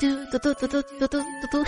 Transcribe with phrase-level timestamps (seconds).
[0.00, 1.18] 嘟嘟嘟嘟嘟嘟嘟
[1.50, 1.64] 嘟，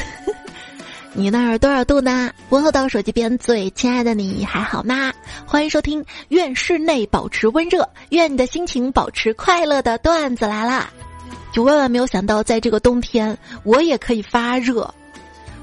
[1.12, 2.30] 你那儿多少度呢？
[2.50, 5.12] 问候到手机边最亲爱的你还好吗？
[5.46, 10.90] 欢迎收听，愿室内保持温热，愿你的心情保持快乐的段子来啦！
[11.52, 14.92] 就万万没有想到，在这个冬天，我也可以发热，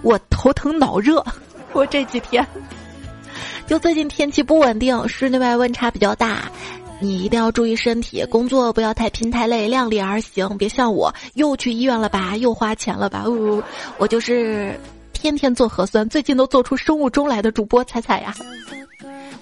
[0.01, 1.23] 我头疼脑热，
[1.73, 2.45] 我这几天，
[3.67, 6.51] 就最近天气不稳定，室内外温差比较大。
[7.03, 13.25] 你一定要注意身体，工作不要太拼太累，量力而行，别像我又去医院了吧，又花钱了吧。
[13.27, 13.61] 呜，
[13.97, 14.79] 我就是
[15.11, 18.33] 天天做核酸，最近都做出生物钟来的主播彩彩呀。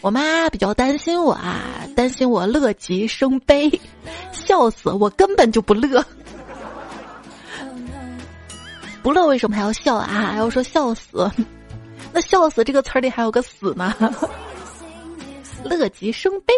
[0.01, 1.61] 我妈比较担心我啊，
[1.95, 3.69] 担心我乐极生悲，
[4.31, 6.03] 笑死我根本就不乐，
[9.03, 10.31] 不乐为什么还要笑啊？
[10.31, 11.29] 还要说笑死？
[12.11, 13.93] 那笑死这个词儿里还有个死呢？
[15.63, 16.53] 乐极生悲。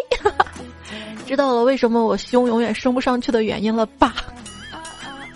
[1.26, 4.14] 知道了为什么我胸永远升不上去的原因了吧？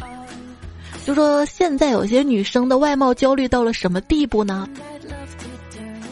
[1.05, 4.69] 就说现在有些女生的外貌焦虑到了什么地步呢？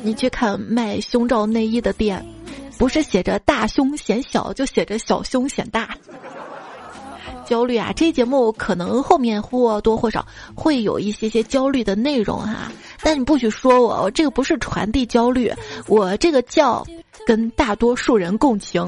[0.02, 2.24] 你去看卖胸罩内衣的店，
[2.78, 5.90] 不是写着大胸显小，就写着小胸显大。
[7.44, 7.92] 焦虑啊！
[7.94, 15.52] 这节目可能后面或多或少会有一些些焦虑的内容哈，但你不许说我，这个不是传递焦虑，
[15.86, 16.84] 我这个叫
[17.24, 18.84] 跟大多数人共情。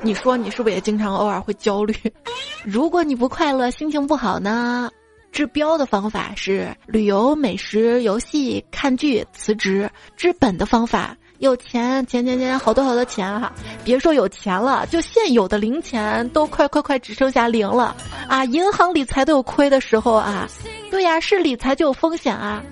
[0.00, 1.94] 你说你是不是也经常偶尔会焦虑？
[2.64, 4.90] 如果你不快乐、心情不好呢？
[5.30, 9.90] 治标的方法是旅游、美食、游戏、看剧、辞职。
[10.14, 13.50] 治本的方法，有钱，钱钱钱，好多好多钱哈！
[13.82, 17.96] 别说有钱了，就现有的零钱都快快快只剩下零了
[18.28, 18.44] 啊！
[18.44, 20.46] 银行理财都有亏的时候啊！
[20.90, 22.62] 对呀，是理财就有风险啊！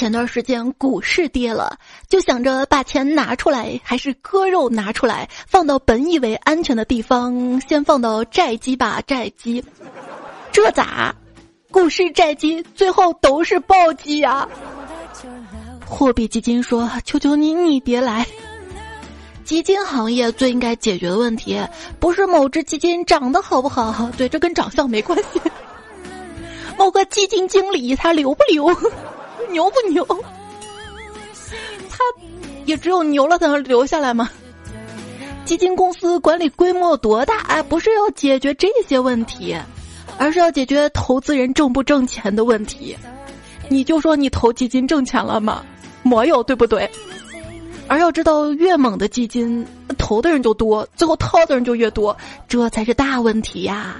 [0.00, 1.76] 前段时间股市跌了，
[2.08, 9.62] 就想着把钱拿出来，还是割肉拿出来，放到本以为安全的地方，先放到债基吧，债基。
[10.50, 11.14] 这咋？
[11.70, 14.48] 股市债基最后都是暴击啊！
[15.84, 18.26] 货币基金说：“求求你，你别来。”
[19.44, 21.60] 基金行业最应该解决的问题，
[21.98, 25.38] 不是某只基金长得好不好，对，这跟长相没关系。
[26.78, 28.74] 某个基金经理他留不牛？
[29.50, 30.04] 牛不牛？
[31.88, 31.98] 他
[32.64, 34.30] 也只有牛了才能留下来吗？
[35.44, 37.38] 基金公司管理规模有多大？
[37.48, 39.56] 哎，不是要解决这些问题，
[40.18, 42.96] 而是要解决投资人挣不挣钱的问题。
[43.68, 45.64] 你就说你投基金挣钱了吗？
[46.02, 46.88] 没有，对不对？
[47.88, 49.66] 而要知道，越猛的基金
[49.98, 53.96] 投的人就多，最后套的人就越多，这才是大问题呀！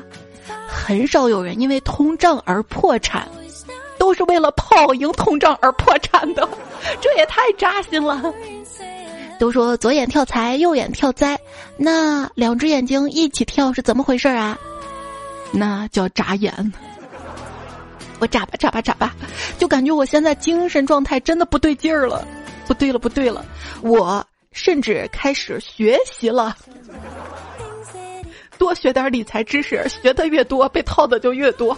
[0.69, 3.27] 很少有人因为通胀而破产。
[4.11, 6.49] 都是为了跑赢通胀而破产的，
[7.01, 8.21] 这也太扎心了。
[9.39, 11.39] 都说左眼跳财，右眼跳灾，
[11.77, 14.59] 那两只眼睛一起跳是怎么回事啊？
[15.53, 16.53] 那叫眨眼。
[18.19, 19.15] 我眨吧眨吧眨吧，
[19.59, 22.27] 就感觉我现在精神状态真的不对劲儿了。
[22.67, 23.45] 不对了，不对了，
[23.81, 26.57] 我甚至开始学习了，
[28.59, 31.77] 多学点理财知识，学的越多，被套的就越多。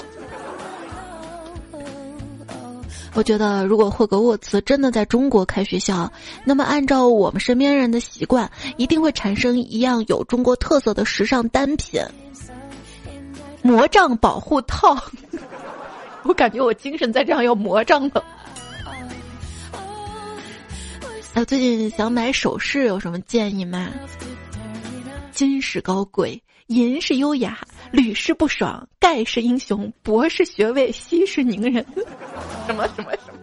[3.14, 6.10] 我觉得，如果霍格沃茨真的在中国开学校，
[6.44, 12.00] 那么按照我们身边人的习惯，一定会产生一样有中国特色的时尚单品——
[13.62, 14.96] 魔杖保护套。
[16.24, 18.24] 我感觉我精神在这样要魔杖了。
[21.46, 23.88] 最近想买首饰，有什么建议吗？
[25.32, 27.58] 金是高贵，银是优雅。
[27.90, 31.84] 屡试不爽，盖是英雄，博士学位，息事宁人。
[32.66, 33.40] 什么什么什么？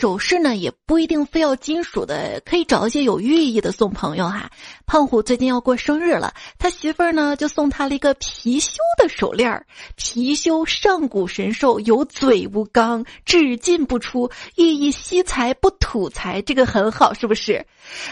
[0.00, 4.50] 首饰呢，也不一定非要金属的，可以找一些有寓意的送朋友哈。
[4.86, 9.66] 胖虎最近要过生日了，他媳妇儿呢就送他了一个貔貅的手链儿。
[9.98, 17.66] 貔貅上古神兽，有嘴无肛，只进不出，寓意惜财不吐财，这个很好，是不是？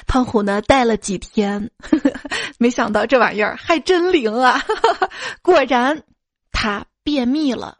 [0.06, 1.70] 胖虎呢戴了几天，
[2.58, 4.62] 没想到这玩意儿还真灵啊！
[5.42, 6.02] 果然，
[6.52, 7.76] 他便秘了。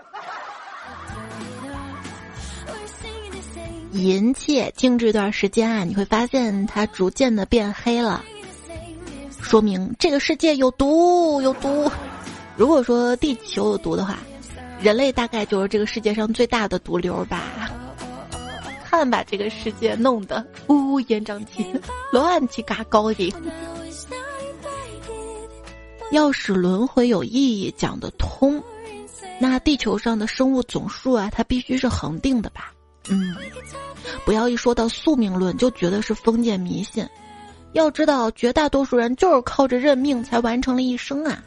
[3.92, 8.24] 银器静置一段时间啊，你会发现它逐渐的变黑了，
[9.42, 11.90] 说明这个世界有毒有毒。
[12.56, 14.18] 如果说地球有毒的话，
[14.80, 17.42] 人类大概就是这个世界上最大的毒瘤吧。
[18.84, 21.66] 看把这个世界弄得乌烟瘴气、
[22.12, 23.34] 乱七八糟的。
[26.12, 28.62] 要使轮回有意义、讲得通，
[29.40, 32.72] 那地球上的生物总数啊，它必须是恒定的吧？
[33.08, 33.34] 嗯，
[34.26, 37.04] 不要一说到宿命论就觉得是封建迷信。
[37.72, 41.42] 要知道，绝大多数人就是靠着认命才完成了一生啊。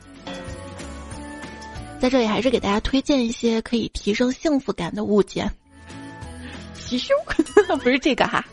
[2.00, 5.50] 在这里还是给大家推荐一些可以提升幸福感的物件。
[6.76, 7.10] 貔貅
[7.78, 8.44] 不是这个哈，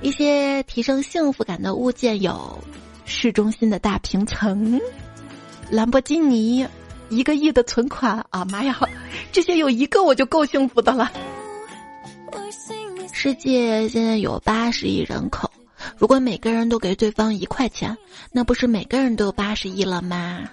[0.00, 2.58] 一些提升幸福感的物件有
[3.08, 4.80] 市中心的大平层、
[5.70, 6.66] 兰博基尼、
[7.08, 8.78] 一个亿的存款啊妈呀，
[9.32, 11.10] 这些有一个我就够幸福的了。
[13.12, 15.50] 世界现在有八十亿人口，
[15.96, 17.96] 如果每个人都给对方一块钱，
[18.30, 20.44] 那不是每个人都有八十亿了吗？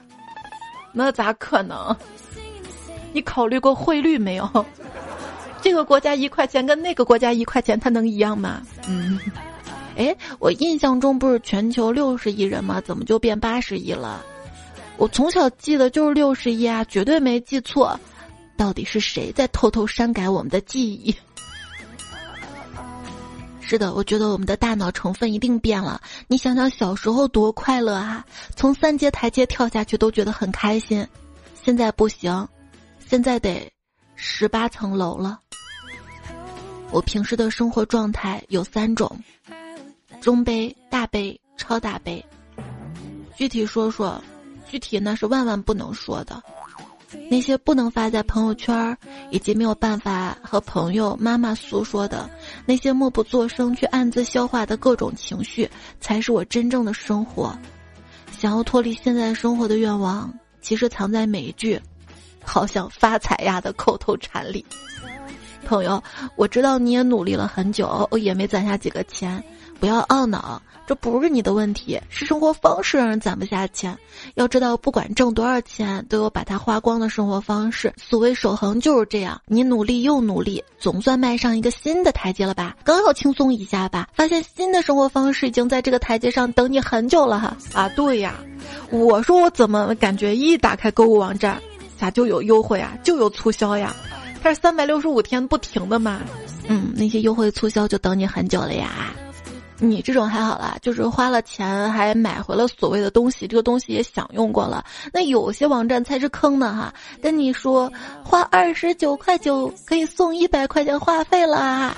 [0.91, 1.95] 那咋可能？
[3.13, 4.65] 你考虑过汇率没有？
[5.61, 8.61] 这个国家一块钱跟那个国家一块钱，它能一样吗？
[8.87, 9.19] 嗯，
[9.97, 12.81] 哎，我印象中不是全球六十亿人吗？
[12.81, 14.23] 怎么就变八十亿了？
[14.97, 17.99] 我从小记得就是六十亿啊，绝对没记错。
[18.57, 21.13] 到底是谁在偷偷删改我们的记忆？
[23.59, 25.99] 是的，我觉得我们的大脑成分一定变了。
[26.27, 28.25] 你想想小时候多快乐啊，
[28.55, 31.05] 从三阶台阶跳下去都觉得很开心，
[31.63, 32.47] 现在不行，
[33.05, 33.69] 现在得
[34.15, 35.39] 十八层楼了。
[36.91, 39.19] 我平时的生活状态有三种：
[40.21, 42.23] 中杯、大杯、超大杯。
[43.35, 44.21] 具体说说，
[44.69, 46.41] 具体那是万万不能说的。
[47.29, 48.97] 那些不能发在朋友圈，
[49.29, 52.29] 以及没有办法和朋友、妈妈诉说的，
[52.65, 55.69] 那些默不作声却暗自消化的各种情绪，
[56.01, 57.57] 才是我真正的生活。
[58.37, 61.79] 想要脱离现在生活的愿望，其实藏在每一句
[62.43, 64.65] “好想发财呀”的口头禅里。
[65.65, 66.03] 朋友，
[66.35, 69.41] 我知道你也努力了很久，也没攒下几个钱，
[69.79, 73.95] 不要懊恼，这不是你的问题，是生活方式让人攒不下钱。
[74.35, 77.93] 要知道，不管挣多少钱，都有把它花光的生活方式。
[77.97, 82.75] 所谓守恒就是这样，你努力又努力，总算迈上一个新的台阶了吧？
[82.83, 87.55] 刚要轻松一下吧，发现新的生活方式已经在这个台阶上等你很久了哈。
[87.73, 88.35] 啊，对呀，
[88.89, 91.61] 我说我怎么感觉一打开购物网站，
[91.97, 93.95] 咋就有优惠啊，就有促销呀？
[94.41, 96.21] 它是三百六十五天不停的嘛，
[96.67, 99.13] 嗯，那些优惠促销就等你很久了呀。
[99.77, 104.83] 你这种还好啦，就是花了钱还买回了所谓的东西，这个东西也享用过了。
[105.11, 107.91] 那有些网站才是坑呢哈，跟你说
[108.23, 111.93] 花二十九块九可以送一百块钱话费啦，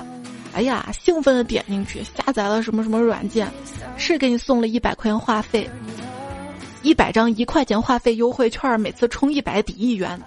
[0.54, 3.48] 哎呀，兴奋的点进去下载了什么什么软件，
[3.96, 5.70] 是给你送了一百块钱话费，
[6.82, 10.20] 一百张一块钱话费优惠券，每次充一百抵一元。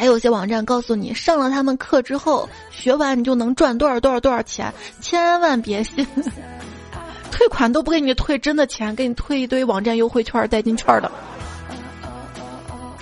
[0.00, 6.06] 还有些网站告诉你，上了他们课之后，学完你就能赚多少多少多少钱，千万别信，
[7.30, 11.12] 退款都不给你退真的钱，给你退一堆网站优惠券、代金券的。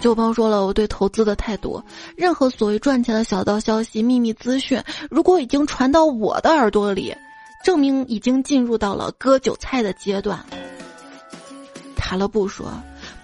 [0.01, 1.81] 就朋友说了，我对投资的态度，
[2.17, 7.15] 任何所谓赚钱的小道消息、秘密资讯，如果已经传到我的耳朵里，
[7.63, 10.45] 证明已经进入到了割韭菜的阶段。
[11.95, 12.67] 塔勒布说。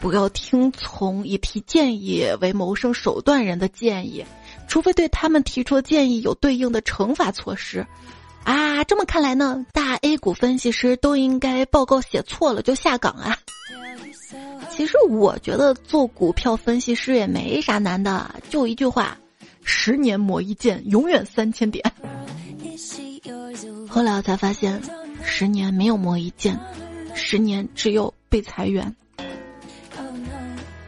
[0.05, 4.23] 不要听从以提建议为谋生手段人的建议，
[4.69, 7.87] 除非对他们提出的建议有对应的惩罚措施。
[8.45, 13.39] 啊，这么看来呢，大 A 股分析师都应该报告写错了就下岗啊。
[14.71, 19.17] 其实我觉得做股票分析师也没啥难的，就一句话：
[19.62, 21.83] 十年磨一剑，永远三千点。
[23.89, 24.83] 后来我才发现，
[25.23, 26.61] 十年没有磨一剑，
[27.15, 28.95] 十年只有被裁员。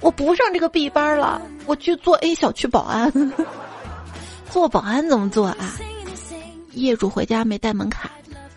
[0.00, 3.10] 我不上这个 B 班了，我去做 A 小区保安。
[4.50, 5.76] 做保安怎么做啊？
[6.72, 8.10] 业主回家没带门卡，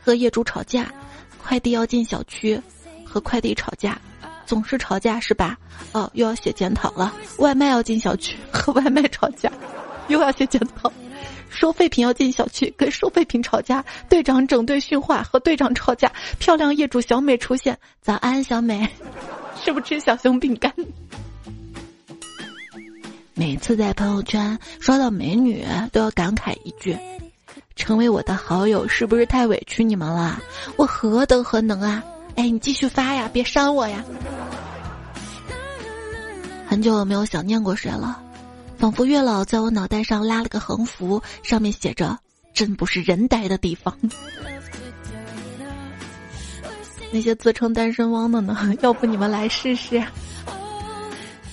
[0.04, 0.92] 和业主吵架，
[1.42, 2.62] 快递要进小区，
[3.06, 3.98] 和快递吵架，
[4.46, 5.58] 总是吵架是吧？
[5.94, 7.14] 哦，又要写检讨了。
[7.38, 9.52] 外卖要进小区， 和外卖吵架，
[10.10, 10.92] 又要写检讨。
[11.50, 13.84] 收废品要进小区，跟收废品吵架。
[14.08, 16.12] 队长整队训话，和队长吵架。
[16.38, 18.88] 漂亮业主小美出现，早安小美，
[19.60, 20.72] 吃不吃小熊饼干？
[23.40, 26.98] 每次在朋友圈刷到美女，都要感慨一句
[27.74, 30.44] ：“成为我的好友是不是太委屈你们了？
[30.76, 32.04] 我何德何能啊？”
[32.36, 34.04] 哎，你继续发呀，别删我呀！
[36.68, 38.22] 很久没有想念过谁了，
[38.78, 42.20] 仿佛月老在我脑袋上拉了个横幅，上面写着
[42.54, 43.98] ：“真不是人待的地方。
[47.10, 48.76] ”那些自称单身汪的呢？
[48.84, 50.04] 要不你们来试试？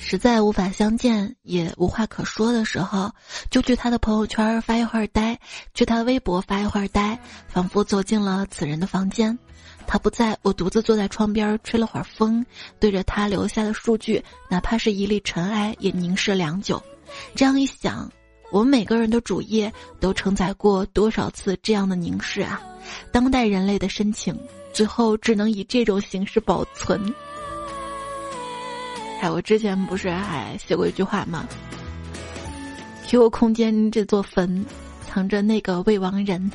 [0.09, 3.11] 实在无法相见，也无话可说的时候，
[3.51, 5.37] 就去他的朋友圈发一会儿呆，
[5.75, 9.37] 去他微博发一会儿呆，仿佛走进了此人的房间。
[9.85, 12.47] 他不在，我独自坐在窗边吹了会儿风，
[12.79, 16.81] 对着他留下的数据，哪怕是一粒尘埃，也凝视良久。
[17.35, 18.09] 这样一想，
[18.53, 22.63] 我们每个人的主页都承载过多少次这样的凝视啊！
[23.11, 24.39] 当代人类的深情，
[24.73, 27.13] 最后只能以这种形式保存。
[29.21, 31.47] 哎，我之前不是还写过一句话吗
[33.07, 34.65] ？QQ 空间这座坟，
[35.07, 36.51] 藏着那个未亡人。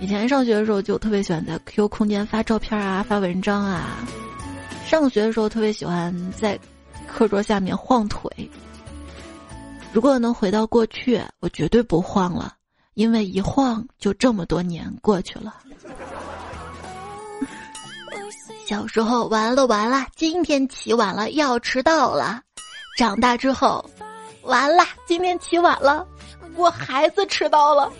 [0.00, 3.98] 以前上学的时候就特别喜欢在 QQ 空间发照片啊，发文章啊。
[4.86, 6.58] 上学的时候特别喜欢在
[7.06, 8.30] 课桌下面晃腿。
[9.92, 12.54] 如果能回到过去，我绝对不晃了，
[12.94, 15.54] 因为一晃就这么多年过去了。
[18.68, 22.42] 小时候完了完了，今天起晚了要迟到了。
[22.98, 23.82] 长大之后，
[24.42, 26.06] 完了，今天起晚了，
[26.54, 27.90] 我孩子迟到了，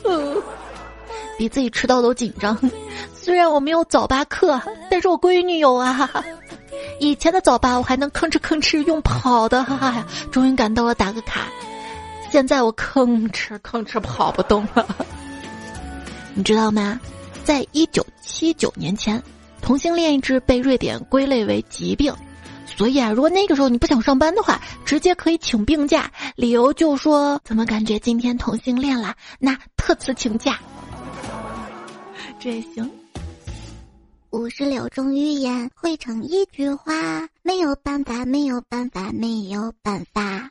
[1.39, 2.55] 比自己迟到都紧张。
[3.15, 4.61] 虽然我没有早八课，
[4.91, 6.11] 但是我闺女有啊。
[7.01, 11.47] 以前的早八我还能吭哧吭哧用跑的，哈哈，终于赶到了，打个卡。
[12.31, 14.87] 现在我吭哧吭哧跑不动了，
[16.35, 17.01] 你知道吗？
[17.43, 19.23] 在一九七九年前。
[19.69, 22.11] 同性恋一直被瑞典归类为疾病，
[22.65, 30.59] 所以啊，如果那个时候你不想上班的话，直接可以请病假，理由就说怎么感觉今天同性恋了，那特此请假，
[32.41, 32.91] 这也行。
[34.31, 40.49] 五十六种语言汇成一句话，没有办法，没有办法，没有办法。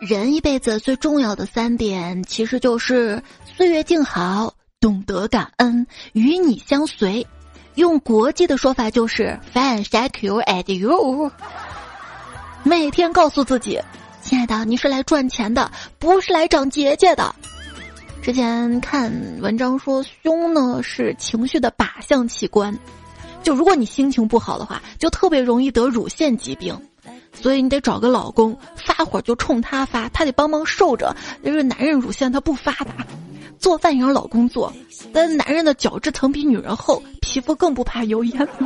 [0.00, 4.54] 人一辈子最重要的三点，其实就是岁月静好。
[4.80, 7.26] 懂得感恩，与你相随。
[7.74, 11.32] 用国际的说法就是 “Fine, thank you, and you”。
[12.62, 13.80] 每天告诉自己，
[14.22, 17.34] 亲爱的，你是来赚钱的，不是来长结节的。
[18.22, 22.78] 之前看文章说，胸呢是情绪的靶向器官，
[23.42, 26.80] 就如果你心情不好的话，就特别容易得乳腺疾病。
[27.32, 31.16] 所以你得找个老公，发火就冲他发，他得帮忙受着。
[31.42, 33.06] 因为男人乳腺他不发达。
[33.58, 34.72] 做饭也让老公做，
[35.12, 38.48] 但男人的角质层比女人厚，皮肤更不怕油烟。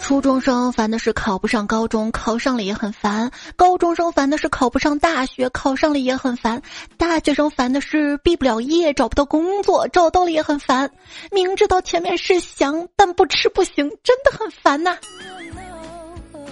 [0.00, 6.60] 初中生烦的是考不上高中，考上了也很烦；高中生烦的是考不上大学，考上了也很烦；
[6.98, 10.90] 大学生烦的是毕不了业，找不到工作，找到了也很烦。
[11.30, 14.94] 明知道前面是翔，但不吃不行，真的很烦呐。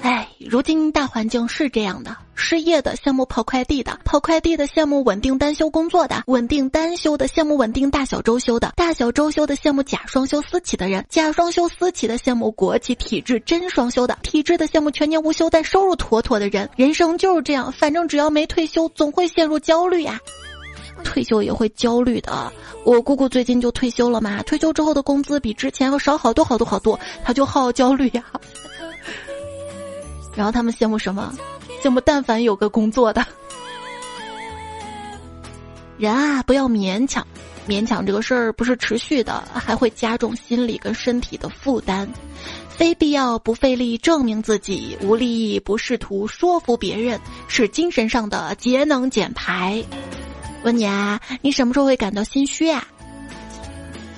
[0.03, 16.69] 哎，如今大环境是这样的：失业的羡慕跑快递的，跑快递的羡慕稳定单休工作的，稳定单休的羡慕稳定大小周休的，大小周休的羡慕假双休私企的人，假双休私企的羡慕国企体制真双休的，体制的羡慕全年无休但收入妥妥的人。
[16.75, 20.19] 人生就是这样，反正只要没退休，总会陷入焦虑呀。
[21.05, 22.53] 退休也会焦虑的。
[22.85, 28.25] 我姑姑最近就退休了嘛，退休之后的工资比之前要少好多好多好多，她就好焦虑呀。
[30.35, 31.33] 然后他们羡慕什么？
[31.83, 33.25] 羡慕但凡有个工作的
[35.99, 36.43] 人啊！
[36.45, 37.27] 不要勉强，
[37.69, 42.09] 勉强这个事儿不是持续的，还会加重心理跟身体的负担。
[42.69, 49.85] 非必要不费力证明自己，无利益不试图说服别人，是精神上的节能减排。
[50.65, 52.85] 问你啊，你什么时候会感到心虚啊？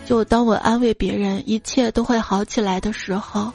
[0.06, 3.52] 就当我安慰别人一切都会好起来的时候，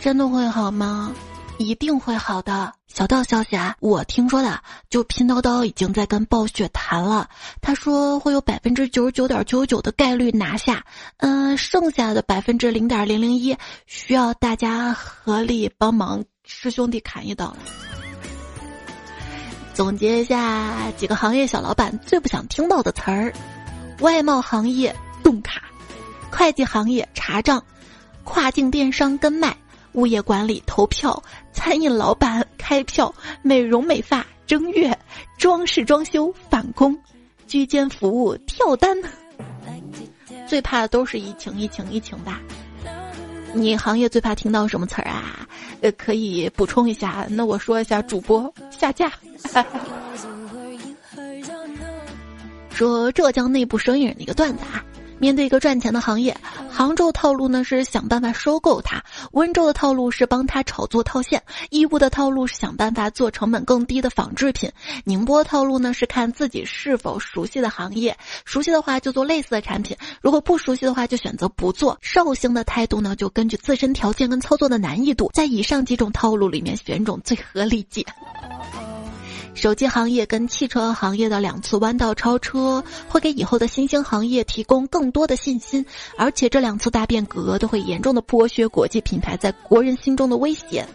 [0.00, 1.14] 真的会好吗？
[1.58, 2.72] 一定会好的。
[2.86, 7.28] 小道消息啊，我听说的，就拼多多已经在跟暴雪谈了。
[7.60, 10.82] 他说会有百分之九十九点九九的概率拿下，
[11.18, 17.54] 嗯，剩下的百分之零点零零一需要大家合力帮忙，师兄弟砍一刀。
[19.74, 23.32] 总结一下几个行业小老板最不想听到的词儿：
[24.00, 25.62] 外贸行业冻卡，
[26.32, 27.62] 会计行业查账，
[28.24, 29.56] 跨境电商跟卖。
[29.92, 34.96] 物业管理投票，餐饮老板开票，美容美发正月，
[35.36, 36.96] 装饰装修返工，
[37.46, 38.96] 居间服务跳单。
[40.46, 42.40] 最怕的都是疫情，疫情，疫情吧。
[43.52, 45.46] 你行业最怕听到什么词儿啊？
[45.80, 47.26] 呃，可以补充一下。
[47.30, 49.12] 那我说一下，主播下架。
[52.70, 54.84] 说浙江内部生意人的一个段子啊。
[55.18, 56.36] 面对一个赚钱的行业，
[56.70, 64.70] 杭州套路呢是想办法收购它，温州的套路是帮他炒作套现，义乌的套路是想办法做成本更低的仿制品，
[65.04, 71.98] 宁波套路呢是看自己是否熟悉的行业，熟悉的话就做类似的产品，如果不熟悉的话就选择不做。
[72.00, 78.04] 绍兴的态度呢就根据自身条件跟操作的难易度，在以上几种套路里面选种最合理解。
[79.54, 85.84] 手机行业跟汽车行业的两次弯道超车，会给以后的新兴行业提供更多的信心，
[86.16, 90.86] 而且这两次大变革都会严重的剥削国际品牌在国人心中的威胁。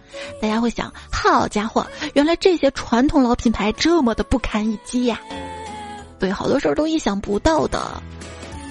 [0.42, 5.20] 大家会想，好家伙，原来这些传统老品牌这么的不堪一击呀！
[6.18, 8.02] 对，好多事儿都意想不到的。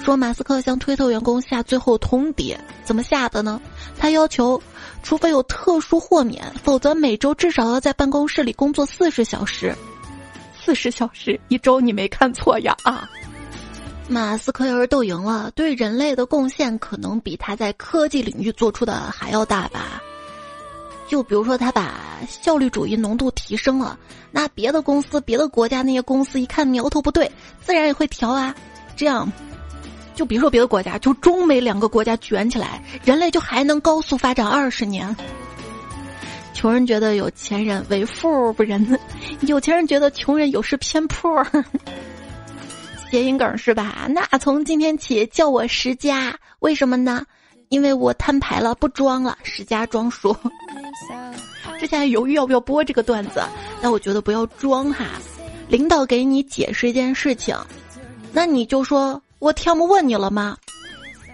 [0.03, 3.61] 说马斯克向推特员工下最后通牒，怎么下的呢？
[3.97, 4.61] 他要求，
[5.03, 9.73] 除非有特殊豁免，否则每周至少要在办公室里工作四十小时。
[10.65, 13.09] 四十小时一周，你没看错呀啊！
[14.09, 20.03] 马斯克要是斗赢了，对人类的贡献可能比他在科技领域做出的还要大吧。
[21.09, 21.95] 就比如说，他把
[22.29, 23.99] 效率主义浓度提升了，
[24.31, 27.31] 那别的公司、别的国家那些公司一看苗头不对，
[27.61, 28.55] 自然也会调啊。
[28.97, 29.31] 这样，
[30.15, 35.15] 就比如说别的国家，就中美两个国家卷起来，人类就还能高速发展二十年。
[36.55, 38.99] 穷人觉得有钱人为富不仁，
[39.43, 41.45] 有钱人觉得穷人有失偏颇。
[43.11, 44.07] 谐音梗是吧？
[44.09, 47.25] 那从今天起叫我石家，为什么呢？
[47.69, 50.39] 因为我摊牌了，不装了，石家庄说。
[51.81, 53.43] 之前犹豫要不要播这个段子，
[53.81, 55.07] 但我觉得不要装哈。
[55.69, 57.57] 领导给你解释一件事情，
[58.33, 60.57] 那你就说我天不问你了吗？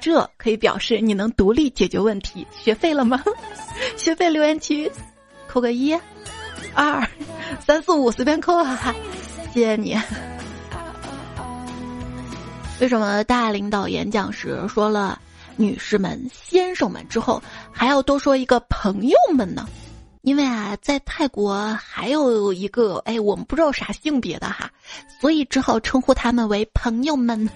[0.00, 2.46] 这可以表示你能独立解决问题。
[2.50, 3.22] 学废了吗？
[3.98, 4.90] 学费留言区
[5.46, 5.94] 扣个一、
[6.72, 7.06] 二、
[7.60, 8.94] 三四五随便扣哈哈！
[9.52, 9.94] 谢谢你。
[12.80, 15.20] 为什么大领导演讲时说了？
[15.56, 19.68] 女士们、先生们之后，还要多说一个朋友们呢，
[20.22, 24.70] 因为啊，在泰国还有一个哎，我们不知道啥性别的哈，
[25.20, 27.46] 所以只好称呼他们为朋友们。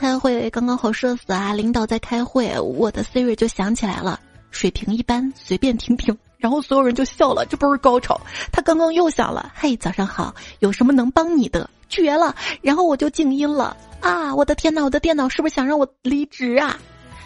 [0.00, 1.52] 开会刚刚好社死啊！
[1.52, 4.20] 领导在开会，我的 Siri 就响起来了，
[4.52, 6.16] 水平一般，随便听听。
[6.36, 8.20] 然后所有人就笑了，这不是高潮。
[8.52, 11.68] 他刚刚又响了，嘿，早上好，有什么能帮你的？
[11.88, 12.32] 绝了！
[12.62, 13.76] 然后我就静音了。
[14.00, 14.32] 啊！
[14.32, 16.78] 我的天哪，我的电脑是不是想让我离职啊？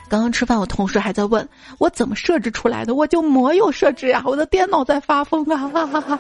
[0.08, 4.22] 刚刚吃饭，我同事还在问我怎么设置出来的，我就没有设置啊！
[4.24, 5.68] 我的电脑在发疯啊！
[5.68, 6.18] 哈哈哈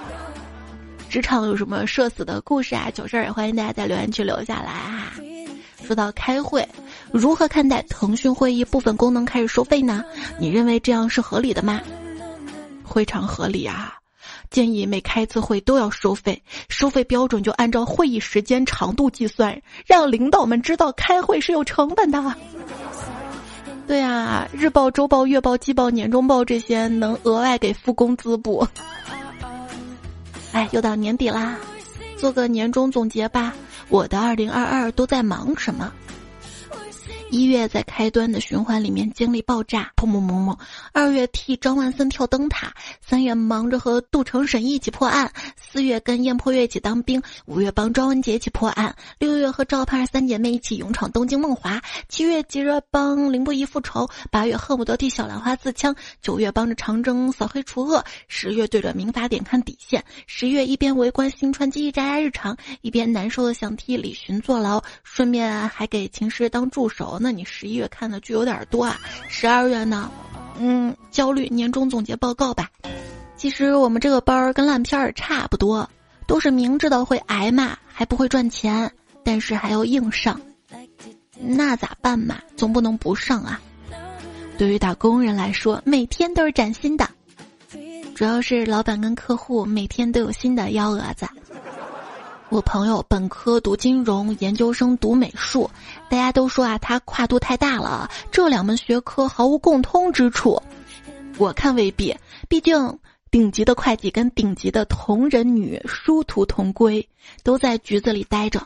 [1.08, 2.90] 职场有什么社死的故事啊？
[2.92, 5.14] 糗事儿也欢迎大家在留言区留下来啊！
[5.92, 6.66] 说到开会，
[7.12, 10.02] 如何看待腾讯会议部分功能开始收费呢？
[10.38, 11.82] 你认为这样是合理的吗？
[12.82, 13.98] 非常合理啊！
[14.48, 22.34] 建议每开一次会都要收费，收费标准就按照会议时间长度计算，让领导们知道开会是有成本的。
[23.86, 28.66] 对啊，日报、周报、月报、季报、年终报这些能额外给付工资不？
[30.52, 31.58] 哎，又到年底啦，
[32.16, 33.52] 做个年终总结吧。
[33.92, 35.92] 我的二零二二都在忙什么？
[37.32, 40.54] 一月在开端的循环里面经历爆炸，砰砰砰砰；
[40.92, 67.20] 二月替张万森跳灯塔，三月忙着和杜成沈一起破案，四月跟燕破月一起当兵，五月帮庄文杰一起破案，六月和赵盼儿三姐妹一起勇闯东京梦华，七月急着帮林不疑复仇，八月恨不得替小兰花自枪，九月帮着长征扫黑除恶，十月对着民法典看底线，十月一边围观新川记忆扎压日常，一边难受的想替李寻坐牢，顺便还给秦师当助手。
[67.22, 70.10] 那你十一月看的剧有点多啊，十二月呢，
[70.58, 72.68] 嗯，焦虑年终总结报告吧。
[73.36, 75.88] 其实我们这个班儿跟烂片儿差不多，
[76.26, 78.90] 都是明知道会挨骂，还不会赚钱，
[79.22, 80.40] 但是还要硬上。
[81.38, 82.40] 那咋办嘛？
[82.56, 83.60] 总不能不上啊。
[84.58, 87.08] 对于打工人来说，每天都是崭新的，
[88.14, 91.26] 主要是老板跟客户每天都有新的幺蛾子。
[92.52, 95.70] 我朋友本科读金融，研究生读美术，
[96.10, 100.62] 大家都说啊，他跨度太大了，这两门学科毫无共通之处。
[101.38, 102.14] 我看未必，
[102.50, 102.98] 毕竟
[103.30, 107.08] 顶级的会计跟顶级的同人女殊途同归，
[107.42, 108.62] 都在局子里待着。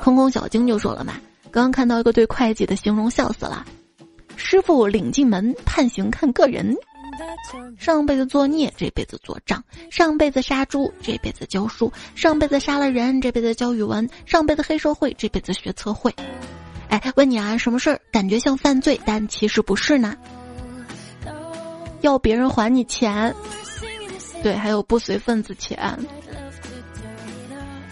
[0.00, 1.14] 空空小精就说了嘛，
[1.50, 3.66] 刚刚看到一个对会计的形容，笑死了。
[4.36, 6.76] 师傅领进门，判刑看个人。
[7.78, 9.58] 上辈子作孽，这辈子做账；
[9.90, 16.14] 上辈子杀猪，这辈子教书；上辈子杀了人，这辈子教语文；上辈子黑社会，这辈子学测绘。
[16.88, 20.16] 哎，问你啊，什么事儿感觉像犯罪，但其实不是呢？
[22.00, 23.34] 要别人还你钱，
[24.42, 25.98] 对，还有不随份子钱。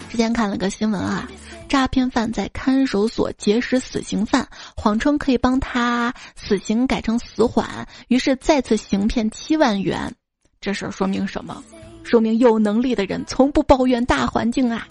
[0.09, 1.29] 之前看了个新闻啊。
[1.69, 10.13] 诈骗犯在看守所结识死刑犯，谎称可以帮他死刑改成死缓，于是再次行骗七万元。
[10.59, 11.63] 这事儿说明什么？
[12.03, 14.87] 说明有能力的人从不抱怨大环境啊！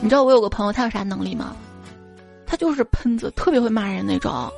[0.00, 1.56] 你知道我有个朋友，他有啥能力吗？
[2.46, 4.48] 他就是喷子，特别会骂人那种。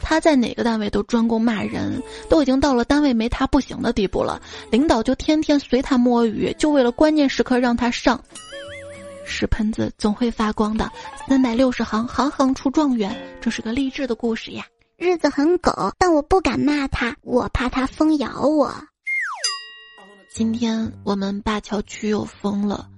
[0.00, 4.40] 他在哪个单位都专攻骂人，都已经到了单位没他不行的地步了。
[4.70, 8.22] 领导就天天随他摸鱼，就为了关键时刻让他上。
[9.24, 10.90] 屎盆子总会发光的，
[11.28, 13.16] 三百六十行，行行出状元。
[13.40, 14.66] 这是个励志的故事呀。
[14.96, 18.72] 日子很狗，但我不敢骂他，我怕他疯咬我。
[20.32, 22.88] 今天我们灞桥区又封了，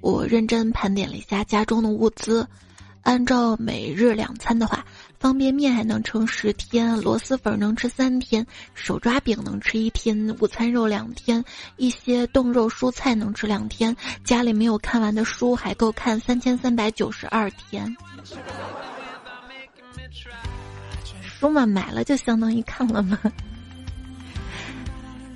[0.00, 2.46] 我认真盘点了一下家中的物资，
[3.02, 4.84] 按照每日两餐的话，
[5.18, 11.44] 方便面还能撑十天，螺蛳粉能吃三天，手抓饼能吃一天，午餐肉两天，
[11.76, 17.96] 一些冻肉蔬菜能吃两天，家里没有看完的书还够看三千三百九十二天。
[21.22, 23.18] 书嘛，买了就相当于看了嘛。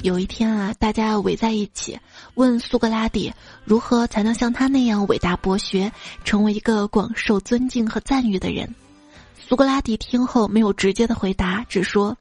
[0.02, 1.98] 有一天啊，大家围在一起
[2.34, 3.30] 问苏格拉底
[3.64, 5.92] 如何才能像他那样伟大博学，
[6.24, 8.74] 成为一个广受尊敬和赞誉的人。
[9.50, 12.16] 苏格拉底听后没有直接的回答，只说：“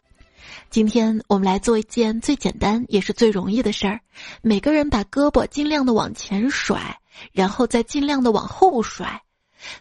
[0.71, 3.99] 今天我们来做一件最简单也是最容易的事儿，
[4.41, 6.99] 每个人把胳膊尽量的往前甩，
[7.31, 9.21] 然后再尽量的往后甩。”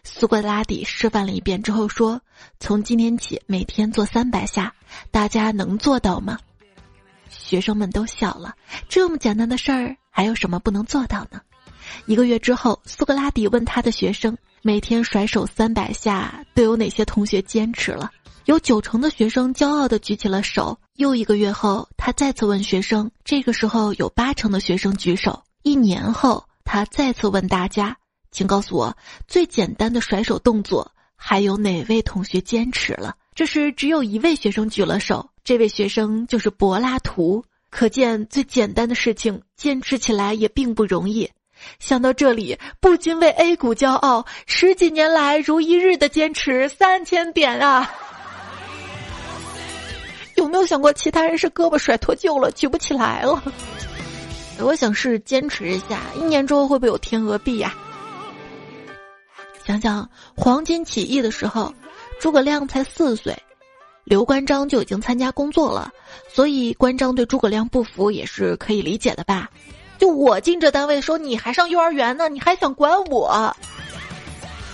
[0.03, 2.21] 苏格拉底示范了一遍之后说
[2.61, 4.75] ：“从今天起，每天做三百下，
[5.09, 6.37] 大家能做到吗？”
[7.31, 8.53] 学生们都笑了。
[8.87, 11.41] 这么简单的事儿，还有什么不能做到呢？
[12.05, 18.11] 一个月之后，苏格拉底问他的学生：“每天甩手三百下，都有哪些同学坚持了？”
[18.45, 20.75] 有九成的学生骄傲地举起了手。
[20.95, 25.43] 又一个月后，他再次问学生，这个时候有八成的学生举手。
[25.61, 27.95] 一年后，他再次问大家
[28.31, 35.29] ：“请告诉我，最简单的甩手动作，还有哪位同学坚持了？”这时，只有一位学生举了手。
[35.43, 41.29] 这位学生就是柏拉图，可见最简单的事情坚持起来也并不容易。
[41.79, 47.91] 想到这里，不禁为 A 股骄傲，十几年来如一日的坚持三千点啊！
[50.35, 53.41] 有没有想过，其他人是胳膊甩脱臼了，举不起来了？
[54.59, 57.73] 我想是坚持一下，一年之后会不会有天鹅币呀？
[59.65, 61.73] 想想黄巾起义的时候，
[62.19, 63.35] 诸葛亮才四岁。
[64.05, 65.91] 刘关张就已经参加工作了，
[66.27, 69.49] 所以关张对诸葛亮不服也是可以理解的吧？
[69.99, 73.55] 就我进这单位说你还上幼儿园呢，你还想管我？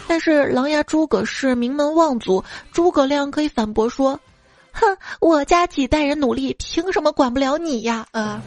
[0.07, 4.19] 但是琅琊诸葛是名门望族，诸葛亮可以反驳说
[4.71, 8.39] ：“哼，我家几代人努力，凭什么管不了你呀？”呃，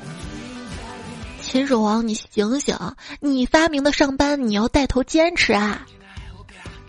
[1.42, 2.78] 秦始皇，你醒醒，
[3.18, 5.84] 你发明的上班你要带头坚持啊！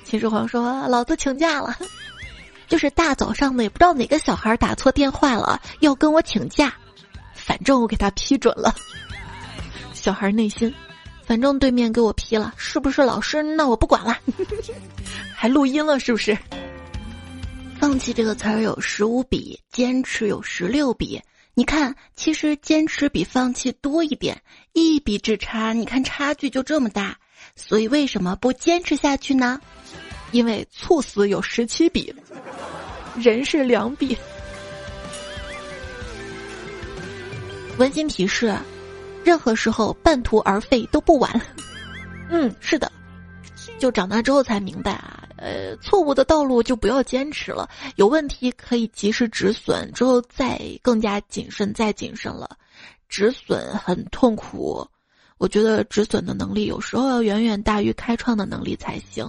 [0.06, 1.76] 秦始皇说：“老子请假了。”
[2.70, 6.72] 就是大早上的，也不知道哪个小孩打错电话了，要跟我请假，
[7.34, 8.76] 反正我给他批准了。
[10.00, 10.74] 小孩内心，
[11.26, 13.44] 反正对面给我批了，是不是老师？
[13.44, 14.18] 那我不管了，
[15.36, 16.38] 还录音了，是不是？
[17.78, 21.22] 放弃这个词儿有十五笔，坚持有十六笔。
[21.54, 27.18] 你看，其实坚持比放弃多一点，一笔之差，你看差距就这么大。
[27.56, 29.60] 所以为什么不坚持下去呢？
[30.32, 32.14] 因为猝死有十七笔。
[33.18, 34.18] 人是两笔。
[37.78, 38.54] 温馨提示：
[39.24, 41.42] 任何时候半途而废都不晚。
[42.30, 42.92] 嗯，是的，
[43.80, 52.50] 就长大之后才明白啊，呃，错误的道路就不要坚持了，有问题可以及时止损，之后再更加谨慎，再谨慎了。
[53.08, 54.88] 止损很痛苦，
[55.40, 59.28] 我觉得止损的能力有时候要远远大于开创的能力才行。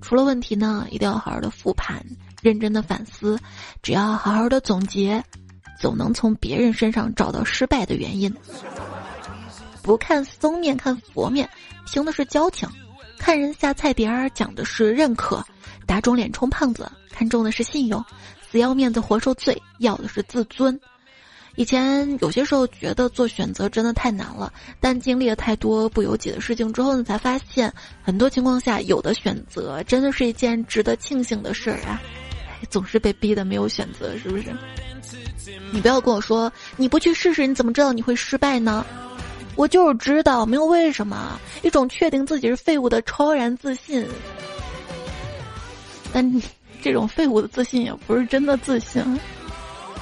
[0.00, 2.04] 出了问题呢，一定要好好的复盘。
[2.42, 3.38] 认真的反思，
[3.82, 5.22] 只要好好的总结，
[5.80, 8.34] 总能从别人身上找到失败的原因。
[9.84, 11.46] 不看僧面看佛面，
[11.86, 12.66] 凭的是交情；
[13.18, 15.44] 看人下菜碟儿，讲的是认可；
[15.86, 18.00] 打肿脸充胖子，看重的是信用；
[18.50, 20.80] 死要面子活受罪，要的是自尊。
[21.56, 27.70] 以前有些时候觉得做选择真的太难了，但经历了太多不由己的事情之后，呢才发现，
[28.02, 32.00] 很多情况下有的选择真的是一件值得庆幸的事儿啊。
[32.70, 34.44] 总是被逼的没有选择，是不是？
[35.70, 38.84] 你不要跟我说你不去试试，你怎么知道你会失败呢？
[39.56, 44.06] 我就是知道，没有为什么，一种确定自己是废物的超然自信。
[46.12, 46.42] 但
[46.82, 49.02] 这种废物的自信也不是真的自信。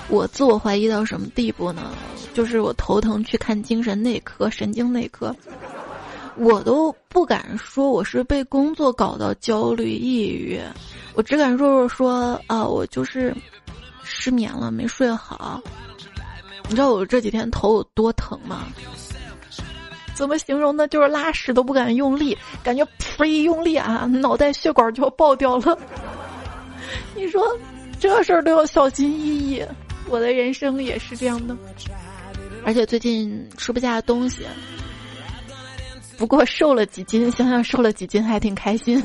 [0.09, 1.93] 我自我怀疑到什么地步呢？
[2.35, 5.35] 就是我头疼去看精神内科、神经内科，
[6.37, 10.59] 我都不敢说我是被工作搞到焦虑、抑郁。
[11.15, 13.35] 我只敢弱弱说啊，我就是
[14.03, 15.61] 失眠了，没睡好。
[16.69, 18.67] 你知道我这几天头有多疼吗？
[20.23, 20.87] 怎么形容呢？
[20.87, 25.77] 就是拉屎都不敢用力，感觉噗一用力啊，脑袋血管就要爆掉了。
[27.17, 27.45] 你说
[27.99, 29.65] 这事儿都要小心翼翼，
[30.09, 31.57] 我的人生也是这样的。
[32.65, 34.47] 而且最近吃不下东西，
[36.17, 39.03] 不过瘦了几斤，想想瘦了几斤还挺开心。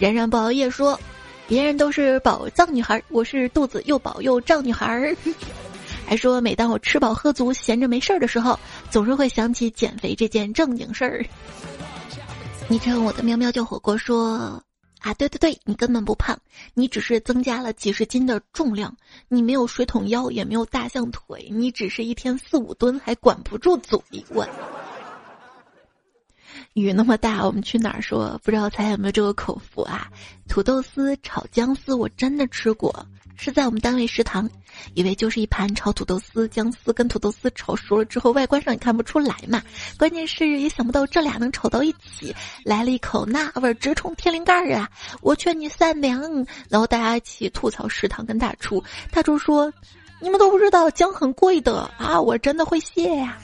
[0.00, 0.98] 冉冉不熬夜说
[1.46, 5.14] ：“别人都是宝藏女孩，我是肚子又饱又胀女孩。”
[6.08, 11.22] 还说每当我吃饱喝足、闲着没事儿的时候，总是会想起减肥这件正经事儿。
[12.66, 14.62] 昵称我的喵喵叫火锅说。
[15.00, 16.36] 啊，对对对，你根本不胖，
[16.74, 18.96] 你只是增加了几十斤的重量，
[19.28, 23.96] 你没有水桶腰，也没有大象腿，你只是一天四五吨，还管不住嘴。
[24.30, 24.44] 我，
[26.72, 28.40] 雨那么大，我们去哪儿说？
[28.42, 30.08] 不知道猜有没有这个口福啊？
[30.48, 33.06] 土豆丝炒姜丝，我真的吃过。
[33.40, 34.50] 是在我们单位食堂，
[34.94, 39.62] 以为就是一盘炒土豆丝，姜丝跟土豆丝炒熟了之后，外观上也看不出来嘛。
[39.96, 44.90] 关键是也想不到这俩能炒到一起，来了一口那味儿直冲天灵盖儿啊！
[45.20, 46.20] 我劝你善良，
[46.68, 49.72] 然后大家一起吐槽食堂跟大厨，大厨说
[50.20, 53.38] ：“你们都不知道姜很贵的啊！”我真的会谢呀，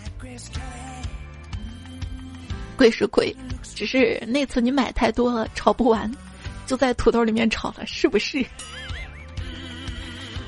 [2.77, 6.13] 贵是贵，只是那次你买太多了，炒不完，
[6.67, 8.45] 就在土豆里面炒了，是不是？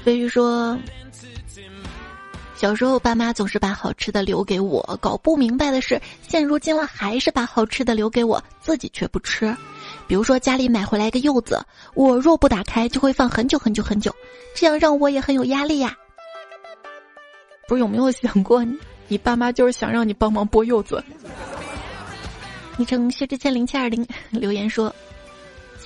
[0.07, 0.79] 飞鱼说
[2.55, 9.53] ：“小时候爸妈总是把好吃的留给我，搞不明白的是，现如今了还是把好吃的留给我，自己却不吃。
[10.07, 11.61] 比如说家里买回来一个柚子，
[11.95, 14.15] 我若不打开，就会放很久很久很久，
[14.55, 15.93] 这样让我也很有压力呀。
[17.67, 18.65] 不是有没有想过，
[19.09, 21.03] 你爸妈就是想让你帮忙剥柚子？”
[22.79, 24.95] 昵称薛之谦零七二零留言说。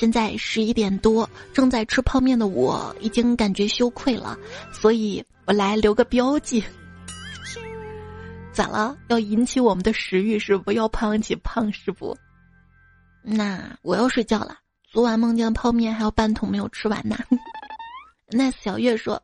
[0.00, 4.34] 现在十一点多，正在吃泡面的我已经感觉羞愧了，
[4.72, 6.64] 所以我来留个标记。
[8.50, 8.96] 咋了？
[9.08, 10.72] 要引起我们的食欲是不？
[10.72, 12.16] 要胖起胖是不？
[13.22, 14.56] 那我要睡觉了。
[14.90, 17.18] 昨晚梦见泡面还有半桶没有吃完呢。
[18.30, 19.22] 那小月说，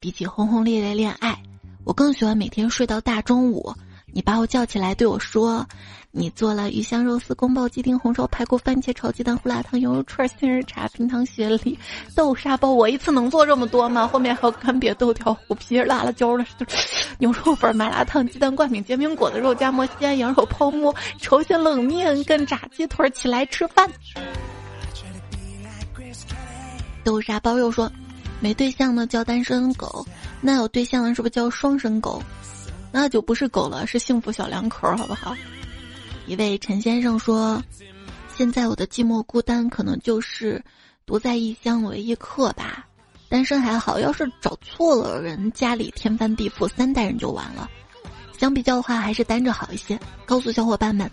[0.00, 1.40] 比起轰轰烈烈恋爱，
[1.84, 3.72] 我更喜欢每天睡到大中午。
[4.16, 5.62] 你把我叫起来对我说
[6.10, 11.78] ：“你做了鱼香肉丝、宫保鸡丁、红烧排骨、番茄炒鸡蛋、胡辣汤、牛肉串、杏仁茶、冰糖雪梨、
[12.14, 12.72] 豆沙包。
[12.72, 14.08] 我一次能做这么多吗？
[14.08, 16.46] 后面还有干瘪豆条、虎皮、辣辣椒的，
[17.20, 23.10] 牛肉粉、麻辣烫、鸡蛋灌饼、煎饼果子、肉夹馍、西安羊肉泡馍、朝鲜冷面跟炸鸡腿。
[23.10, 23.86] 起来吃饭。”
[27.04, 27.92] 豆沙包又说
[28.40, 30.06] ：“没对象的叫单身狗，
[30.40, 32.22] 那有对象的是不是叫双身狗？”
[32.98, 35.36] 那就不是狗了，是幸福小两口，好不好？
[36.26, 37.62] 一位陈先生说
[38.34, 40.64] ：“现在我的寂寞孤单，可能就是
[41.04, 42.86] 独在异乡为异客吧。
[43.28, 47.68] 单身还好，要是找错了人，家里天翻地覆，三代人就完了。
[48.38, 50.00] 相比较的话，还是单着好一些。
[50.24, 51.10] 告诉小伙伴们，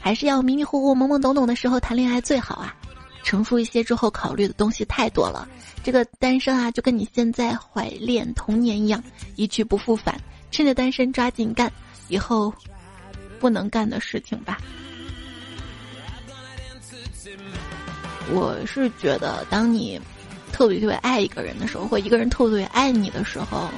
[0.00, 2.74] 还是要迷迷糊糊、懵懵懂懂的时候谈恋爱最好啊。
[3.22, 5.46] 成熟一些之后，考虑的东西太多了。
[5.84, 10.18] 这个单身啊，就跟你现在怀恋童年一样，一去不复返。”
[10.50, 11.70] 趁着单身抓紧干，
[12.08, 12.52] 以后
[13.38, 14.58] 不能干的事情吧。
[18.32, 20.00] 我是觉得，当你
[20.52, 23.68] 特别特别爱一个人的时候，或一个人特别特别爱你的时候，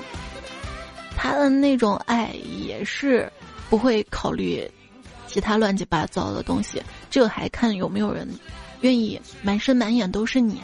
[1.16, 2.30] 他的那种爱
[2.66, 3.30] 也是
[3.68, 4.70] 不会考虑
[5.26, 6.82] 其他乱七八糟的东西。
[7.10, 8.26] 这还看有没有人
[8.80, 10.62] 愿意满身满眼都是你。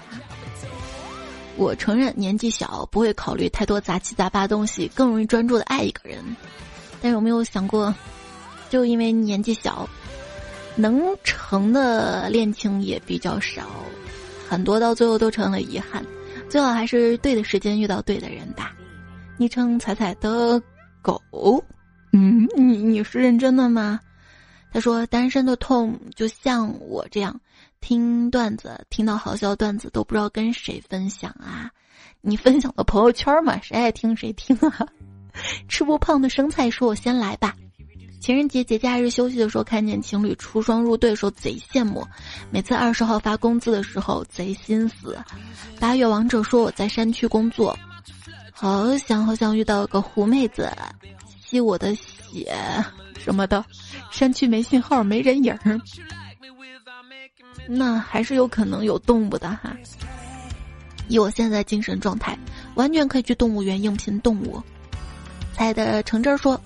[1.57, 6.19] 我承认年纪小，不会考虑太多杂七杂八东西，更容易专注的爱一个人。
[7.01, 7.95] 但是有没有想过，
[8.71, 9.89] 就因为年纪小，
[10.75, 13.69] 能成的恋情也比较少，
[14.49, 16.05] 很多到最后都成了遗憾。
[16.49, 18.75] 最好还是对的时间遇到对的人吧。
[19.37, 20.61] 昵称彩彩的
[21.03, 21.21] 狗，
[22.13, 24.01] 嗯，你你是认真的吗？
[24.73, 27.41] 他说单身的痛就像我这样。
[27.87, 31.71] 听段子，听到好笑段子都不知道跟谁分享啊！
[32.23, 34.89] 你分享到朋友圈嘛，谁爱听谁听啊！
[35.69, 37.55] 吃不胖的生菜说：“我先来吧。”
[38.23, 42.03] 情人节节假日休息的时候，看见情侣出双入对的时候贼羡慕。
[42.51, 45.19] 每次二十号发工资的时候贼心思。
[45.79, 47.79] 八月王者说：“我在山区工作，
[48.51, 50.73] 好想好想遇到个狐妹子，
[51.39, 52.51] 吸我的血
[53.19, 53.63] 什么的。
[54.11, 55.79] 山区没信号，没人影儿。”
[57.67, 59.77] 那还是有可能有动物的哈。
[61.09, 62.39] 以我现在精神状态，
[62.77, 64.63] 完全可以去动物园应聘动物。
[65.53, 66.61] 猜的橙汁说：“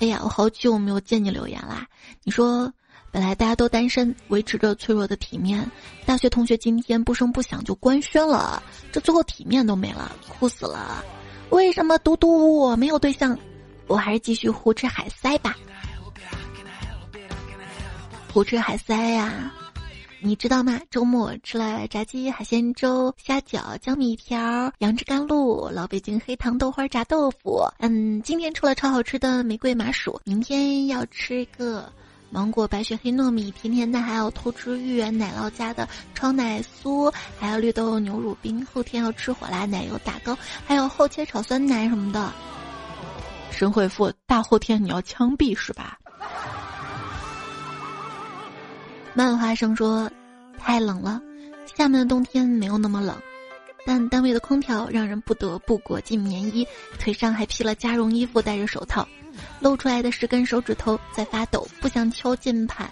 [0.00, 1.86] 哎呀，我好久没有见你留言啦。
[2.24, 2.72] 你说，
[3.10, 5.70] 本来大家都单身，维持着脆弱的体面。
[6.06, 11.04] 大学同学今天不声不响就官宣了，这最后体面都没了，哭死了。
[11.50, 13.38] 为什么独独我没有对象？
[13.86, 15.54] 我还是继续胡吃海塞吧。
[18.32, 19.52] 胡吃海塞呀。”
[20.24, 20.80] 你知道吗？
[20.88, 27.68] 周末吃了炸鸡、海鲜粥、虾饺、江米条、杨枝甘露、老北京黑糖豆花炸豆腐。
[27.80, 31.92] 嗯，今天吃了超好吃的玫瑰麻薯，明天要吃一个
[32.30, 38.64] 芒果白雪黑糯米甜甜的，还有偷吃芋圆奶酪家的超奶酥，还有绿豆牛乳冰。
[38.72, 42.32] 后天要吃火辣奶油打糕，还有厚切炒酸奶什么的。
[43.50, 45.98] 神回复：大后天你要枪毙是吧？
[49.14, 50.10] 漫画生说
[50.58, 51.20] ：“太冷了，
[51.76, 53.16] 厦门的冬天没有那么冷，
[53.84, 56.66] 但单位的空调让人不得不裹进棉衣，
[56.98, 59.06] 腿上还披了加绒衣服，戴着手套，
[59.60, 62.90] 露出来的十根手指头在发抖，不想敲键盘。”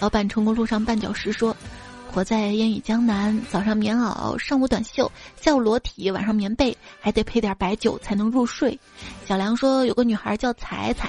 [0.00, 1.56] 老板成功路上绊脚石说。
[2.12, 5.08] 活在烟雨江南，早上棉袄，上午短袖，
[5.40, 8.76] 下午裸体，晚上棉被，还得配点白酒才能入睡。
[9.24, 11.08] 小梁说有个女孩叫彩彩，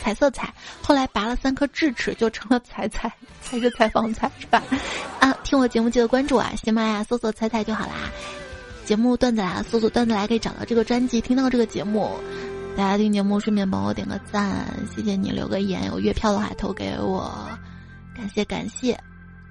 [0.00, 4.62] 彩色彩，后来拔了三颗智齿就成了彩彩，才是采访彩是吧？
[5.20, 8.10] 啊，听我节目记得关注啊，喜马拉雅搜索彩彩就好啦。
[8.84, 12.18] 节目段子来，搜索段子来可以找到这个专辑，听到这个节目。
[12.76, 17.48] 大家听节目顺便帮我点个赞，谢谢你留个言，有月票的话投给我，
[18.16, 18.98] 感谢感谢。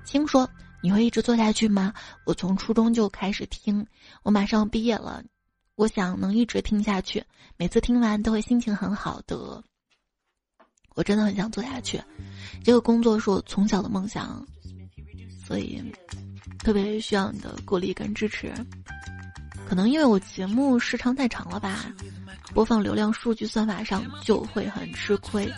[0.04, 0.50] 青说。
[0.82, 1.94] 你会一直做下去吗？
[2.24, 3.86] 我从初中就开始听，
[4.24, 5.22] 我马上毕业了，
[5.76, 7.22] 我想能一直听下去，
[7.58, 9.62] 每次听完都会心情很好的。
[11.00, 11.98] 我真的很想做下去，
[12.62, 14.46] 这个工作是我从小的梦想，
[15.48, 15.82] 所以
[16.58, 18.52] 特别需要你的鼓励跟支持。
[19.66, 21.86] 可能因为我节目时长太长了吧，
[22.54, 25.50] 播放流量数据算法上就会很吃亏，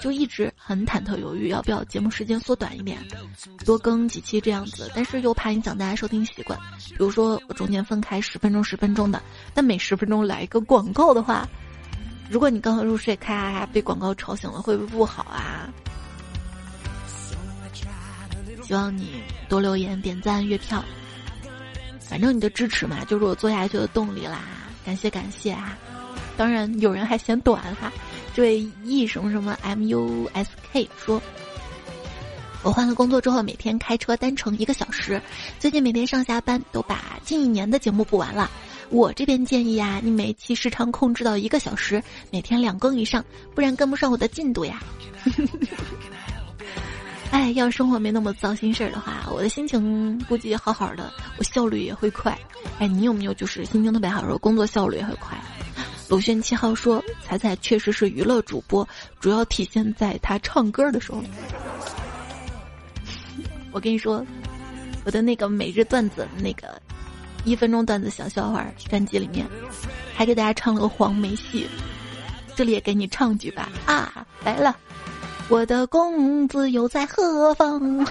[0.00, 2.98] 就一直很忐忑犹豫，要不要节目时间缩短一点，
[3.64, 4.90] 多更几期这样子。
[4.92, 6.58] 但是又怕影响大家收听习惯，
[6.88, 9.22] 比如说我中间分开十分钟十分钟的，
[9.54, 11.48] 但每十分钟来一个广告的话，
[12.30, 15.68] 如果你刚刚入睡，咔咔咔被广告吵醒了，会不会不好啊？
[18.62, 20.82] 希望你多留言、点赞、月票。
[22.00, 24.40] 反正你的支持嘛，就是我做下去的动力啦！
[24.84, 25.76] 感谢感谢啊！
[26.36, 27.92] 当然有人还嫌短哈，
[28.34, 31.20] 这位 E 什么什么 M U S K 说，
[32.62, 35.20] 我换了工作之后，每天开车单程一个小时，
[35.58, 38.50] 最近每天上下班都把近一年的节目补完了。
[38.90, 44.80] 我这边建议呀，你每期时长控制到一个小时，每天两更以上，不然跟不上我的进度呀。
[47.30, 52.38] 哎，要生活没那么糟心事儿的话，我的心情估计好好的，我效率也会快。
[52.78, 55.36] 哎，你有没有就是心情特别好的时候，工作效率也会快？
[56.08, 58.86] 鲁迅七号说：“彩彩确实是娱乐主播，
[59.18, 61.20] 主要体现在他唱歌的时候。
[63.72, 64.24] ”我跟你说，
[65.04, 66.80] 我的那个每日段子那个
[67.44, 69.46] 一分钟段子小笑话专辑里面，
[70.14, 71.68] 还给大家唱了个黄梅戏，
[72.56, 73.70] 这里也给你唱句吧。
[73.86, 74.76] 啊，来了。
[75.50, 78.06] 我的公子又在何方？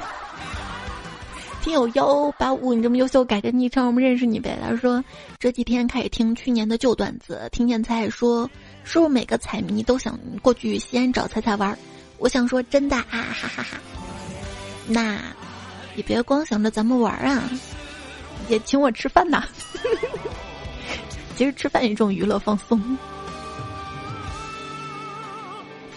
[1.63, 4.59] 听友幺八五，你这么优秀，改个昵称，我们认识你呗。
[4.61, 5.03] 他说
[5.39, 8.47] 这几天开始听去年的旧段子，听见彩彩说，
[8.83, 11.75] 是不是每个彩迷都想过去西安找彩彩玩？
[12.19, 13.77] 我想说真的啊，哈哈哈。
[14.85, 15.17] 那，
[15.95, 17.49] 你别光想着咱们玩啊，
[18.49, 19.43] 也请我吃饭呐。
[21.35, 22.97] 其实吃饭也一种娱乐放松。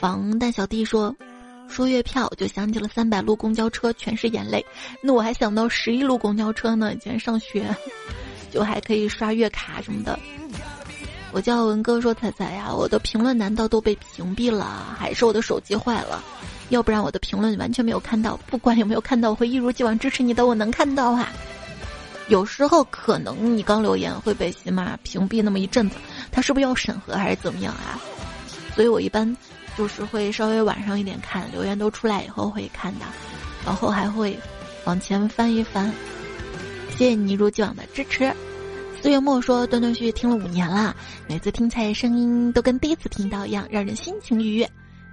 [0.00, 1.14] 防弹小弟说
[1.68, 4.64] ：“说月票就想起了三百路公交车，全是眼泪。
[5.02, 7.66] 那我还想到十一路公交车呢，以前上学，
[8.50, 10.18] 就还可以刷月卡什么的。”
[11.32, 14.96] 我叫文哥说：“彩彩呀，我的评论难道都被屏蔽了？
[14.98, 16.22] 还是我的手机坏了？
[16.70, 18.38] 要不然我的评论完全没有看到。
[18.46, 20.46] 不管有没有看到，我会一如既往支持你的。
[20.46, 21.30] 我能看到啊。
[22.28, 25.96] 有时候可能你刚留言会被喜马屏蔽那么一阵子，
[26.30, 27.98] 他是不是要审核还是怎么样啊？
[28.74, 29.34] 所以我一般。”
[29.76, 33.04] 就是会稍微晚上一点看留言都出来以后会看的，
[33.62, 34.34] 然后还会
[34.86, 35.92] 往前翻一翻。
[36.96, 38.32] 谢谢你一如既往的支持。
[39.02, 40.96] 四月末说断断续续听了五年了，
[41.28, 44.66] 每次听菜声音都跟第一次听到一样，让人心情愉悦。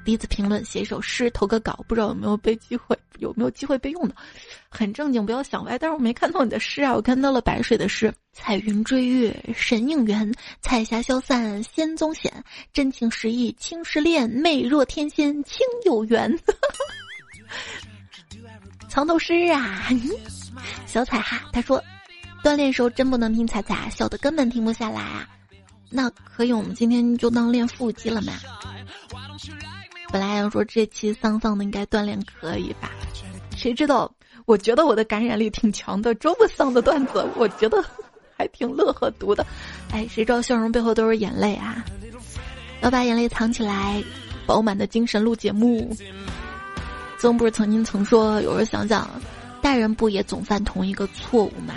[0.06, 4.16] 第一次评论写一首诗投个稿，不知道有没有被机会，有没有机会被用的？
[4.70, 5.78] 很正经，不要想歪。
[5.78, 12.32] 但是我没看到你的诗啊，我看到了白水的诗：彩云追月神应缘，彩霞消散仙踪显，
[12.74, 16.38] 真情实意青石恋，美若天仙情有缘。
[18.90, 19.88] 藏头诗啊，
[20.86, 21.82] 小彩哈，他说
[22.44, 25.28] 锻炼时候真不能听彩彩，笑的根本停不下来啊。
[25.90, 28.34] 那可以，我们今天就当练腹肌了嘛。
[30.14, 32.92] 本来要说这期丧丧的应该锻炼可以吧，
[33.58, 34.14] 谁知道？
[34.46, 37.84] 我觉得我的感染力挺强的，这么丧的段子，我觉得
[38.38, 39.44] 还挺乐呵读的。
[39.90, 41.84] 哎，谁知道笑容背后都是眼泪啊？
[42.82, 44.04] 要把眼泪藏起来，
[44.46, 45.92] 饱满的精神录节目。
[47.18, 49.10] 曾不是曾经曾说，有时候想想，
[49.64, 51.74] 大人不也总犯同一个错误吗？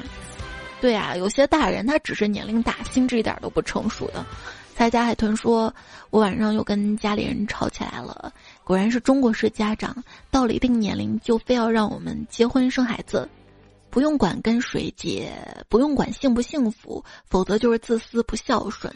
[0.78, 4.22] 对啊，有些大人他只是年龄大，心智一点都不成熟的。
[4.76, 5.74] 蔡家海豚说
[6.10, 8.30] ：“我晚上又跟家里人吵起来了。
[8.62, 13.26] 果然是中国式家长，到了一定年龄就非要让我们结婚生孩子，
[13.88, 15.32] 不用管跟谁结，
[15.70, 18.92] 不用管幸不幸福，否则就是自私不孝顺。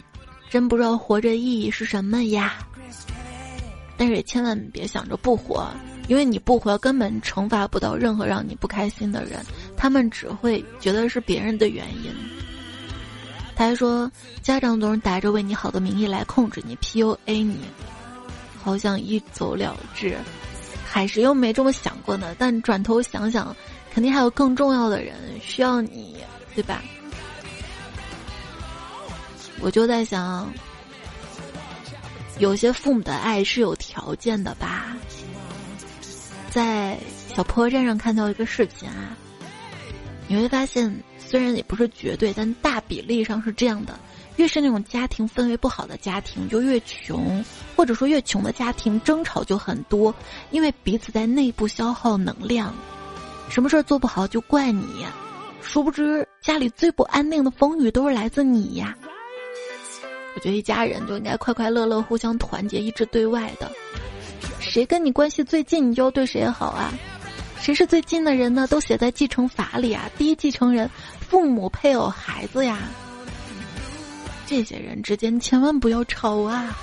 [0.50, 2.58] 真不知道活着意义是什么呀！
[3.96, 5.66] 但是也千万别想着不活，
[6.08, 9.42] 因为你不活，根本惩罚不到任何让你不开心的人，
[9.78, 12.14] 他们只会觉得是别人的原因。
[13.60, 17.58] 他还说，家长总是打着为你好的名义来控制你、PUA 你，
[18.58, 20.16] 好想一走了之。
[20.88, 23.54] 还是又没这么想过呢，但转头想想，
[23.92, 26.16] 肯定还有更重要的人需要你，
[26.54, 26.82] 对吧？
[29.60, 30.50] 我就在想，
[32.38, 34.96] 有些父母的爱是有条件的吧？
[36.48, 36.98] 在
[37.28, 39.14] 小破站上看到一个视频啊，
[40.28, 40.90] 你会发现。
[41.30, 43.96] 虽然也不是绝对，但大比例上是这样的：
[44.34, 47.44] 越是那种家庭氛围不好的家庭，就越穷，
[47.76, 50.12] 或者说越穷的家庭争吵就很多，
[50.50, 52.74] 因为彼此在内部消耗能量，
[53.48, 55.06] 什么事儿做不好就怪你，
[55.62, 58.96] 殊不知家里最不安定的风雨都是来自你呀。
[60.34, 63.70] 我觉得一家人就应该快快乐乐、互相团结、一致对外的，
[64.58, 66.92] 谁跟你关系最近，你就要对谁好啊。
[67.60, 68.66] 谁是最近的人呢？
[68.66, 70.10] 都写在继承法里啊。
[70.16, 70.90] 第一继承人，
[71.20, 72.78] 父母、配偶、孩子呀。
[74.46, 76.76] 这些人之间千万不要吵啊。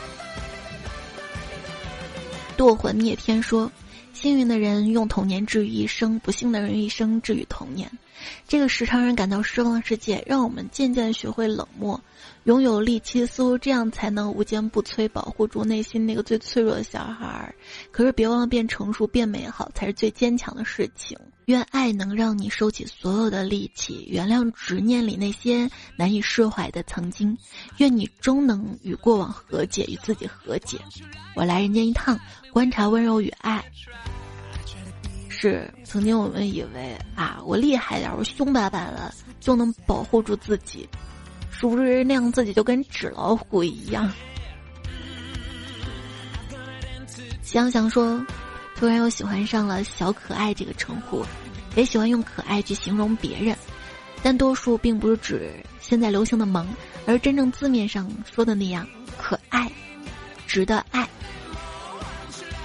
[2.55, 3.69] 堕魂灭天说。
[4.17, 7.87] 幸运的人用童年治愈一生，不幸的人一生治愈童年。
[8.47, 12.01] 这个时常让人感到失望的世界，让我们渐渐学会冷漠，
[12.45, 17.53] 拥有力气，似乎这样才能无坚不摧，保护住内心那个最脆弱的小孩儿。
[17.91, 21.15] 可是别忘了，变成熟、变美好，才是最坚强的事情。
[21.47, 27.37] 愿爱能让你收起所有的力气，原谅执念里那些难以释怀的曾经。
[27.77, 30.77] 愿你终能与过往和解，与自己和解。
[31.35, 32.19] 我来人间一趟。
[32.51, 33.63] 观察温柔与爱，
[35.29, 40.85] 是曾经我们以为啊，我厉害点，我凶巴巴的就能保护住自己，
[41.49, 44.11] 殊不知那样自己就跟纸老虎一样。
[47.41, 48.19] 想想说，
[48.79, 51.25] 突然又喜欢上了“小可爱”这个称呼，
[51.75, 53.57] 也喜欢用可爱去形容别人，
[54.21, 56.67] 但多数并不是指现在流行的萌，
[57.07, 59.71] 而真正字面上说的那样可爱，
[60.45, 61.07] 值得爱。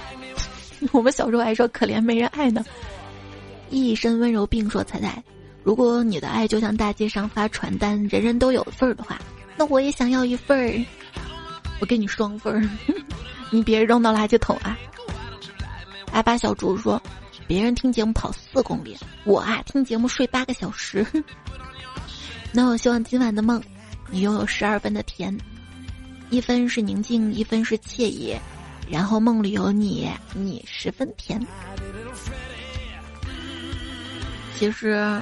[0.91, 2.63] 我们小时候还说可怜没人爱呢，
[3.71, 5.23] 一身温柔病说彩彩，
[5.63, 9.19] 如果你的爱就像大街上发传单，人人都有份儿的话，
[9.57, 10.85] 那我也想要一份儿，
[11.81, 12.69] 我给你双份儿，
[13.49, 14.77] 你别扔到垃圾桶啊。
[16.13, 17.01] 阿巴小猪说，
[17.47, 18.95] 别人听节目跑四公里，
[19.25, 21.05] 我啊听节目睡八个小时。
[22.53, 23.61] 那我希望今晚的梦，
[24.11, 25.35] 你拥有十二分的甜，
[26.29, 28.37] 一分是宁静，一分是惬意。
[28.87, 31.43] 然后梦里有你，你十分甜。
[34.55, 35.19] 其实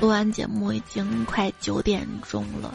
[0.00, 2.74] 录完节目已经快九点钟了，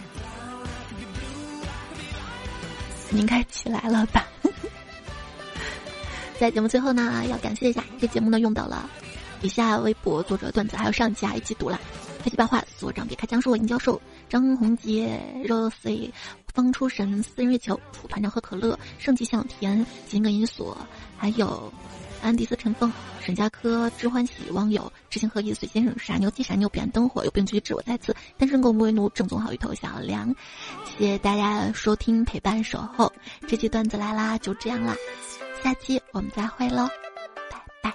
[3.09, 4.23] 你应该起来了吧？
[6.39, 8.89] 在节目最后呢，要感谢一下这节目呢用到了
[9.41, 11.79] 以下微博作者段子，还有上期啊一起读了。
[12.23, 16.11] 开启八话，所长别开枪，是我尹教授张宏杰 Rose。
[16.53, 20.75] 方出神、私人月球、楚团长喝可乐、盛极向田、金格银锁，
[21.15, 21.71] 还有
[22.19, 30.35] 安迪斯陈峰、沈家科、知欢喜网友、知行合一、随先生、傻牛鸡傻牛、彼岸灯火、有病去治我再次单身狗不为奴、正宗好一头小梁，
[30.97, 33.13] 谢谢大家收听陪伴守候，
[33.47, 34.95] 这期段子来啦，就这样啦，
[35.63, 36.87] 下期我们再会喽，
[37.49, 37.93] 拜拜。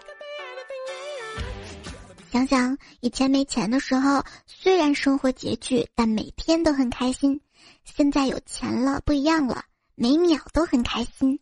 [2.30, 7.40] 想想以前没钱的时候，虽然生活拮据，但每天都很开心。
[7.84, 11.38] 现在有钱了，不一样了，每秒都很开心。